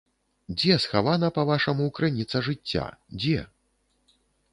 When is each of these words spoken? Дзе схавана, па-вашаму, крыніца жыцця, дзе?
Дзе 0.59 0.77
схавана, 0.85 1.29
па-вашаму, 1.35 1.85
крыніца 1.99 2.41
жыцця, 2.47 2.87
дзе? 3.19 3.39